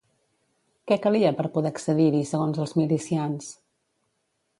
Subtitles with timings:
[0.91, 3.51] Què calia per poder accedir-hi segons els milicians?